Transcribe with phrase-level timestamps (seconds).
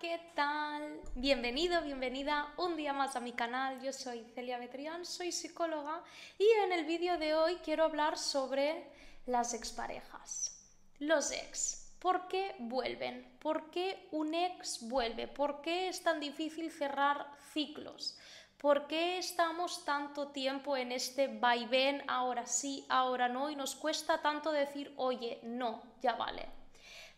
[0.00, 0.98] ¿qué tal?
[1.14, 3.82] Bienvenido, bienvenida un día más a mi canal.
[3.82, 6.02] Yo soy Celia Betrián, soy psicóloga
[6.38, 8.90] y en el vídeo de hoy quiero hablar sobre
[9.26, 10.58] las exparejas.
[11.00, 11.94] Los ex.
[11.98, 13.36] ¿Por qué vuelven?
[13.40, 15.28] ¿Por qué un ex vuelve?
[15.28, 18.18] ¿Por qué es tan difícil cerrar ciclos?
[18.56, 24.22] ¿Por qué estamos tanto tiempo en este vaivén, ahora sí, ahora no, y nos cuesta
[24.22, 26.59] tanto decir, oye, no, ya vale?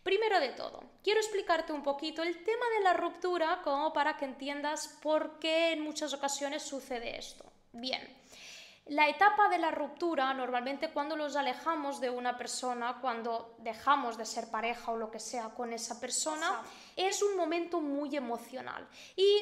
[0.03, 4.25] Primero de todo, quiero explicarte un poquito el tema de la ruptura como para que
[4.25, 7.45] entiendas por qué en muchas ocasiones sucede esto.
[7.71, 8.01] Bien,
[8.87, 14.25] la etapa de la ruptura, normalmente cuando nos alejamos de una persona, cuando dejamos de
[14.25, 16.61] ser pareja o lo que sea con esa persona,
[16.97, 18.85] es un momento muy emocional
[19.15, 19.41] y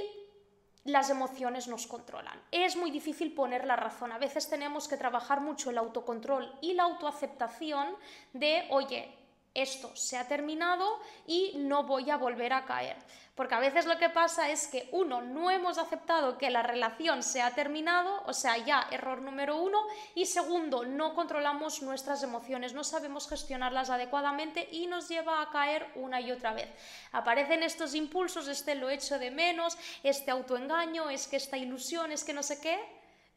[0.84, 2.40] las emociones nos controlan.
[2.52, 4.12] Es muy difícil poner la razón.
[4.12, 7.96] A veces tenemos que trabajar mucho el autocontrol y la autoaceptación
[8.34, 9.21] de, oye,
[9.54, 12.98] esto se ha terminado y no voy a volver a caer.
[13.36, 17.24] Porque a veces lo que pasa es que uno, no hemos aceptado que la relación
[17.24, 19.82] se ha terminado, o sea, ya error número uno,
[20.16, 25.88] y segundo, no controlamos nuestras emociones, no sabemos gestionarlas adecuadamente y nos lleva a caer
[25.96, 26.70] una y otra vez.
[27.14, 32.24] Aparecen estos impulsos, este lo echo de menos, este autoengaño, es que esta ilusión, es
[32.24, 32.80] que no sé qué,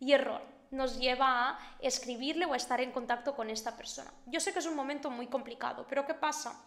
[0.01, 4.13] y error nos lleva a escribirle o a estar en contacto con esta persona.
[4.27, 6.65] Yo sé que es un momento muy complicado, pero ¿qué pasa?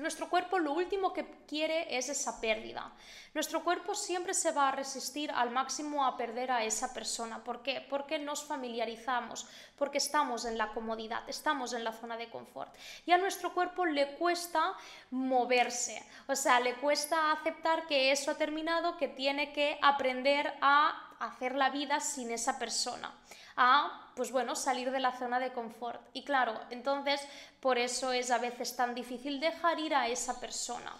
[0.00, 2.90] Nuestro cuerpo lo último que quiere es esa pérdida.
[3.34, 7.44] Nuestro cuerpo siempre se va a resistir al máximo a perder a esa persona.
[7.44, 7.86] ¿Por qué?
[7.90, 12.74] Porque nos familiarizamos, porque estamos en la comodidad, estamos en la zona de confort.
[13.04, 14.74] Y a nuestro cuerpo le cuesta
[15.10, 21.09] moverse, o sea, le cuesta aceptar que eso ha terminado, que tiene que aprender a
[21.20, 23.14] hacer la vida sin esa persona,
[23.56, 26.00] a, pues bueno, salir de la zona de confort.
[26.12, 27.20] Y claro, entonces
[27.60, 30.92] por eso es a veces tan difícil dejar ir a esa persona.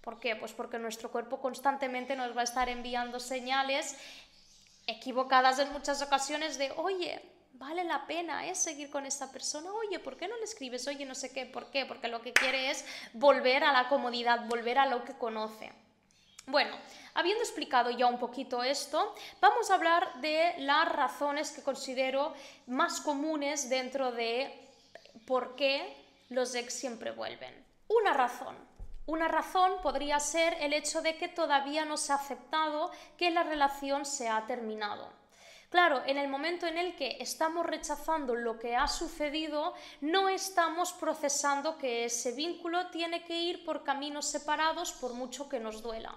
[0.00, 0.36] ¿Por qué?
[0.36, 3.96] Pues porque nuestro cuerpo constantemente nos va a estar enviando señales
[4.86, 7.22] equivocadas en muchas ocasiones de, oye,
[7.54, 8.54] vale la pena ¿eh?
[8.54, 10.86] seguir con esta persona, oye, ¿por qué no le escribes?
[10.86, 11.86] Oye, no sé qué, ¿por qué?
[11.86, 15.72] Porque lo que quiere es volver a la comodidad, volver a lo que conoce.
[16.46, 16.76] Bueno,
[17.14, 22.34] habiendo explicado ya un poquito esto, vamos a hablar de las razones que considero
[22.66, 24.68] más comunes dentro de
[25.26, 25.96] por qué
[26.28, 27.64] los ex siempre vuelven.
[27.88, 28.56] Una razón.
[29.06, 33.42] Una razón podría ser el hecho de que todavía no se ha aceptado que la
[33.42, 35.23] relación se ha terminado.
[35.74, 40.92] Claro, en el momento en el que estamos rechazando lo que ha sucedido, no estamos
[40.92, 46.14] procesando que ese vínculo tiene que ir por caminos separados por mucho que nos duela.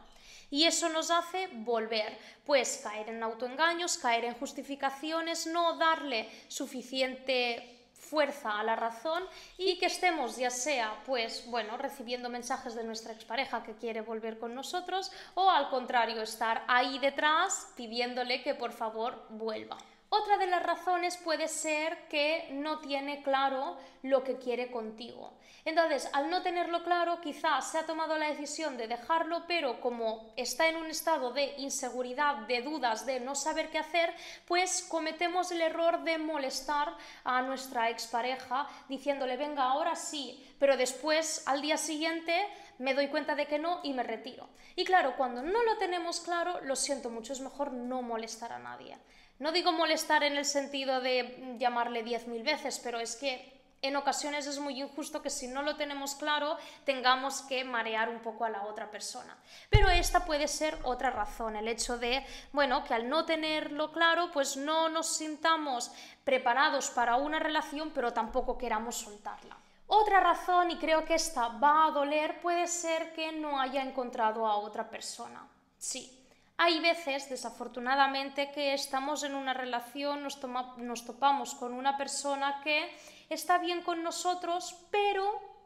[0.52, 7.77] Y eso nos hace volver, pues caer en autoengaños, caer en justificaciones, no darle suficiente
[8.10, 9.24] fuerza a la razón
[9.58, 14.40] y que estemos ya sea pues bueno recibiendo mensajes de nuestra expareja que quiere volver
[14.40, 19.78] con nosotros o al contrario estar ahí detrás pidiéndole que por favor vuelva.
[20.10, 25.34] Otra de las razones puede ser que no tiene claro lo que quiere contigo.
[25.66, 30.32] Entonces, al no tenerlo claro, quizás se ha tomado la decisión de dejarlo, pero como
[30.38, 34.14] está en un estado de inseguridad, de dudas, de no saber qué hacer,
[34.48, 36.96] pues cometemos el error de molestar
[37.26, 42.48] a nuestra expareja diciéndole, venga, ahora sí, pero después, al día siguiente,
[42.80, 44.50] me doy cuenta de que no y me retiro.
[44.76, 48.60] Y claro, cuando no lo tenemos claro, lo siento mucho, es mejor no molestar a
[48.60, 48.98] nadie.
[49.40, 53.96] No digo molestar en el sentido de llamarle diez mil veces, pero es que en
[53.96, 58.46] ocasiones es muy injusto que si no lo tenemos claro tengamos que marear un poco
[58.46, 59.38] a la otra persona.
[59.70, 64.32] Pero esta puede ser otra razón, el hecho de, bueno, que al no tenerlo claro,
[64.32, 65.92] pues no nos sintamos
[66.24, 69.58] preparados para una relación, pero tampoco queramos soltarla.
[69.88, 74.46] Otra razón, y creo que esta va a doler, puede ser que no haya encontrado
[74.46, 75.48] a otra persona.
[75.78, 76.18] Sí,
[76.58, 80.40] hay veces, desafortunadamente, que estamos en una relación, nos,
[80.78, 82.90] nos, topamos con una persona que
[83.30, 85.57] está bien con nosotros, pero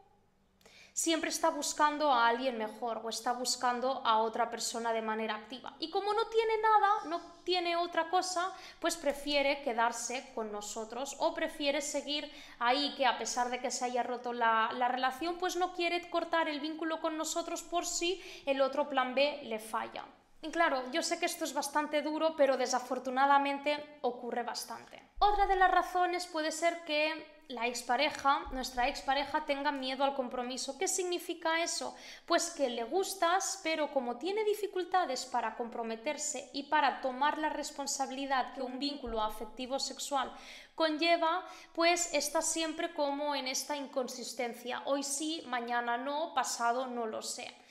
[0.92, 5.74] siempre está buscando a alguien mejor o está buscando a otra persona de manera activa.
[5.78, 11.34] Y como no tiene nada, no tiene otra cosa, pues prefiere quedarse con nosotros o
[11.34, 15.56] prefiere seguir ahí que a pesar de que se haya roto la, la relación, pues
[15.56, 20.04] no quiere cortar el vínculo con nosotros por si el otro plan B le falla.
[20.50, 25.00] Claro, yo sé que esto es bastante duro, pero desafortunadamente ocurre bastante.
[25.20, 30.76] Otra de las razones puede ser que la expareja, nuestra expareja, tenga miedo al compromiso.
[30.78, 31.94] ¿Qué significa eso?
[32.26, 38.52] Pues que le gustas, pero como tiene dificultades para comprometerse y para tomar la responsabilidad
[38.54, 40.32] que un vínculo afectivo sexual
[40.74, 44.82] conlleva, pues está siempre como en esta inconsistencia.
[44.86, 47.61] Hoy sí, mañana no, pasado no lo sé.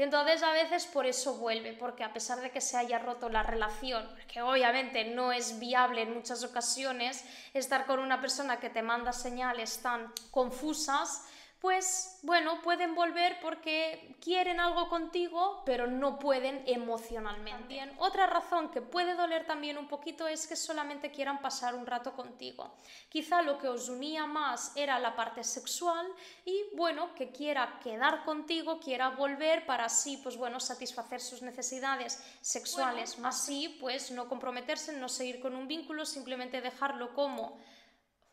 [0.00, 3.28] Y entonces a veces por eso vuelve, porque a pesar de que se haya roto
[3.28, 8.70] la relación, que obviamente no es viable en muchas ocasiones estar con una persona que
[8.70, 11.26] te manda señales tan confusas,
[11.60, 17.78] pues bueno, pueden volver porque quieren algo contigo, pero no pueden emocionalmente.
[17.98, 22.14] otra razón que puede doler también un poquito es que solamente quieran pasar un rato
[22.14, 22.72] contigo.
[23.10, 26.06] Quizá lo que os unía más era la parte sexual
[26.46, 32.22] y bueno, que quiera quedar contigo, quiera volver para así, pues bueno, satisfacer sus necesidades
[32.40, 37.58] sexuales, más sí, pues no comprometerse, no seguir con un vínculo, simplemente dejarlo como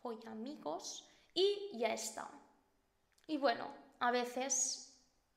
[0.00, 1.04] hoy amigos
[1.34, 2.30] y ya está.
[3.28, 3.68] Y bueno,
[4.00, 4.88] a veces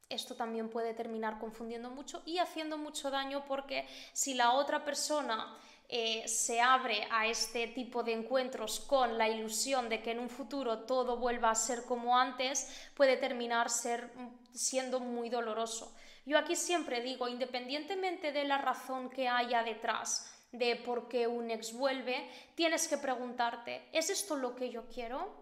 [0.10, 5.58] esto también puede terminar confundiendo mucho y haciendo mucho daño porque si la otra persona
[5.90, 10.30] eh, se abre a este tipo de encuentros con la ilusión de que en un
[10.30, 14.10] futuro todo vuelva a ser como antes, puede terminar ser,
[14.54, 15.94] siendo muy doloroso.
[16.26, 21.52] Yo aquí siempre digo, independientemente de la razón que haya detrás de por qué un
[21.52, 25.34] ex vuelve, tienes que preguntarte, ¿es esto lo que yo quiero?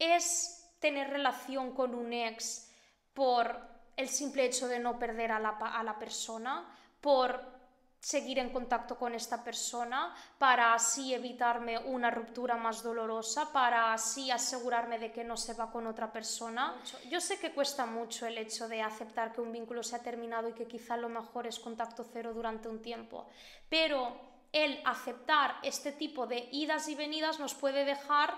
[0.00, 2.68] ¿Es tener relación con un ex
[3.14, 3.58] por
[3.96, 6.62] el simple hecho de no perder a la, a la persona,
[7.00, 7.40] por
[7.98, 14.30] seguir en contacto con esta persona para así evitarme una ruptura más dolorosa, para así
[14.30, 16.74] asegurarme de que no se va con otra persona.
[17.08, 20.50] Yo sé que cuesta mucho el hecho de aceptar que un vínculo se ha terminado
[20.50, 23.26] y que quizá lo mejor es contacto cero durante un tiempo,
[23.70, 24.14] pero
[24.52, 28.36] el aceptar este tipo de idas y venidas nos puede dejar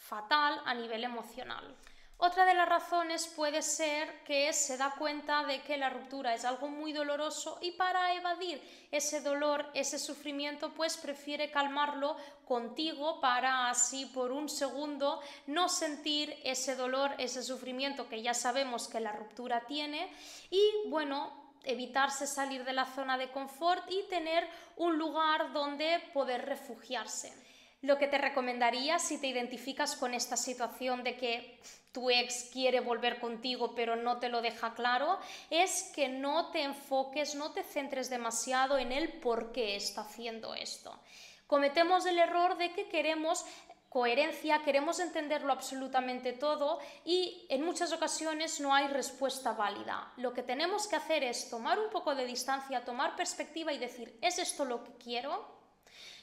[0.00, 1.76] fatal a nivel emocional.
[2.22, 6.44] Otra de las razones puede ser que se da cuenta de que la ruptura es
[6.44, 8.60] algo muy doloroso y para evadir
[8.90, 16.38] ese dolor, ese sufrimiento, pues prefiere calmarlo contigo para así por un segundo no sentir
[16.44, 20.12] ese dolor, ese sufrimiento que ya sabemos que la ruptura tiene
[20.50, 24.46] y bueno, evitarse salir de la zona de confort y tener
[24.76, 27.49] un lugar donde poder refugiarse.
[27.82, 31.58] Lo que te recomendaría si te identificas con esta situación de que
[31.92, 35.18] tu ex quiere volver contigo pero no te lo deja claro,
[35.48, 40.54] es que no te enfoques, no te centres demasiado en el por qué está haciendo
[40.54, 41.00] esto.
[41.46, 43.46] Cometemos el error de que queremos
[43.88, 50.12] coherencia, queremos entenderlo absolutamente todo y en muchas ocasiones no hay respuesta válida.
[50.16, 54.16] Lo que tenemos que hacer es tomar un poco de distancia, tomar perspectiva y decir,
[54.22, 55.59] ¿es esto lo que quiero?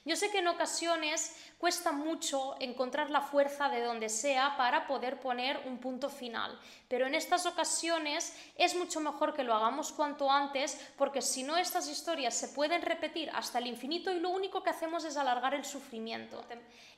[0.07, 5.19] Yo sé que en ocasiones cuesta mucho encontrar la fuerza de donde sea para poder
[5.19, 6.57] poner un punto final,
[6.87, 11.57] pero en estas ocasiones es mucho mejor que lo hagamos cuanto antes porque si no
[11.57, 15.53] estas historias se pueden repetir hasta el infinito y lo único que hacemos es alargar
[15.53, 16.41] el sufrimiento.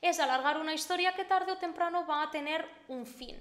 [0.00, 3.36] Es alargar una historia que tarde o temprano va a tener un fin.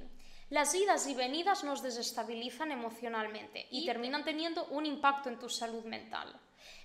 [0.50, 5.84] Las idas y venidas nos desestabilizan emocionalmente y terminan teniendo un impacto en tu salud
[5.84, 6.34] mental.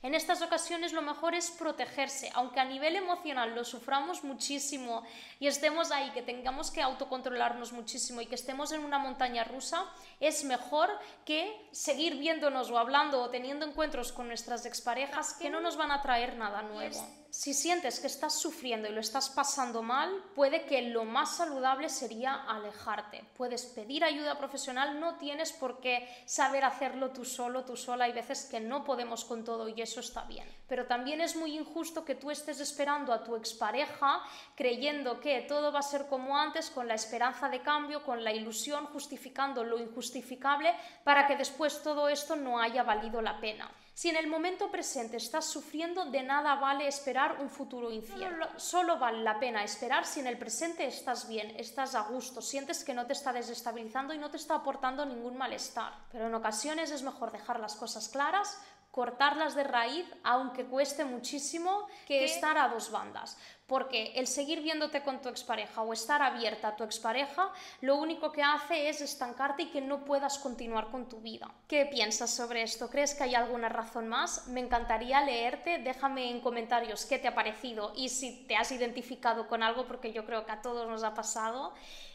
[0.04, 5.02] En estas ocasiones lo mejor es protegerse, aunque a nivel emocional lo suframos muchísimo
[5.40, 9.90] y estemos ahí, que tengamos que autocontrolarnos muchísimo y que estemos en una montaña rusa,
[10.20, 10.90] es mejor
[11.24, 15.90] que seguir viéndonos o hablando o teniendo encuentros con nuestras exparejas que no nos van
[15.90, 17.02] a traer nada nuevo.
[17.34, 21.88] Si sientes que estás sufriendo y lo estás pasando mal, puede que lo más saludable
[21.88, 23.24] sería alejarte.
[23.36, 28.04] Puedes pedir ayuda profesional, no tienes por qué saber hacerlo tú solo, tú sola.
[28.04, 30.48] Hay veces que no podemos con todo y eso está bien.
[30.68, 34.22] Pero también es muy injusto que tú estés esperando a tu expareja
[34.56, 38.32] creyendo que todo va a ser como antes, con la esperanza de cambio, con la
[38.32, 40.74] ilusión, justificando lo injustificable,
[41.04, 43.70] para que después todo esto no haya valido la pena.
[43.94, 48.48] Si en el momento presente estás sufriendo, de nada vale esperar un futuro incierto.
[48.58, 52.82] Solo, vale la pena esperar si en el presente estás bien, estás a gusto, sientes
[52.82, 55.92] que no te está desestabilizando y no te está aportando ningún malestar.
[56.10, 58.60] Pero en ocasiones es mejor dejar las cosas claras,
[58.94, 63.36] cortarlas de raíz, aunque cueste muchísimo, que estar a dos bandas.
[63.66, 68.30] Porque el seguir viéndote con tu expareja o estar abierta a tu expareja, lo único
[68.30, 71.50] que hace es estancarte y que no puedas continuar con tu vida.
[71.66, 72.90] ¿Qué piensas sobre esto?
[72.90, 74.48] ¿Crees que hay alguna razón más?
[74.48, 75.78] Me encantaría leerte.
[75.78, 80.12] Déjame en comentarios qué te ha parecido y si te has identificado con algo, porque
[80.12, 81.72] yo creo que a todos nos ha pasado.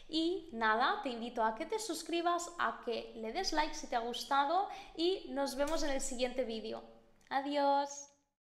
[0.08, 3.96] Y nada, te invito a que te suscribas, a que le des like si te
[3.96, 6.82] ha gustado y nos vemos en el siguiente vídeo.
[7.28, 8.09] Adiós.